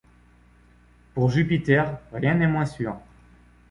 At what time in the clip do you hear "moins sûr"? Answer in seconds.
2.47-2.95